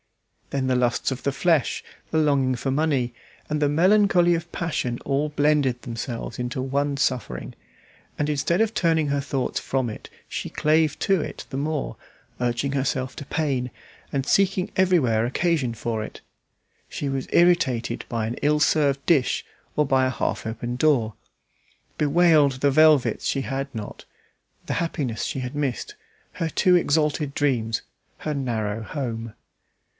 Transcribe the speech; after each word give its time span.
Then 0.49 0.65
the 0.67 0.75
lusts 0.75 1.11
of 1.11 1.23
the 1.23 1.31
flesh, 1.31 1.83
the 2.09 2.17
longing 2.17 2.55
for 2.55 2.71
money, 2.71 3.13
and 3.49 3.61
the 3.61 3.69
melancholy 3.69 4.33
of 4.33 4.51
passion 4.51 4.97
all 5.05 5.29
blended 5.29 5.83
themselves 5.83 6.39
into 6.39 6.61
one 6.61 6.97
suffering, 6.97 7.53
and 8.17 8.27
instead 8.27 8.59
of 8.61 8.73
turning 8.73 9.07
her 9.09 9.21
thoughts 9.21 9.59
from 9.61 9.89
it, 9.91 10.09
she 10.27 10.49
clave 10.49 10.97
to 10.99 11.21
it 11.21 11.45
the 11.51 11.55
more, 11.57 11.95
urging 12.41 12.71
herself 12.73 13.15
to 13.17 13.25
pain, 13.27 13.69
and 14.11 14.25
seeking 14.25 14.71
everywhere 14.75 15.25
occasion 15.25 15.73
for 15.73 16.03
it. 16.03 16.19
She 16.89 17.07
was 17.07 17.27
irritated 17.31 18.03
by 18.09 18.25
an 18.25 18.35
ill 18.41 18.59
served 18.59 19.05
dish 19.05 19.45
or 19.77 19.85
by 19.85 20.05
a 20.05 20.09
half 20.09 20.45
open 20.47 20.75
door; 20.75 21.13
bewailed 21.97 22.53
the 22.53 22.71
velvets 22.71 23.25
she 23.25 23.41
had 23.41 23.73
not, 23.73 24.03
the 24.65 24.73
happiness 24.81 25.23
she 25.23 25.39
had 25.41 25.55
missed, 25.55 25.95
her 26.33 26.49
too 26.49 26.75
exalted 26.75 27.35
dreams, 27.35 27.83
her 28.17 28.33
narrow 28.33 28.81
home. 28.81 29.35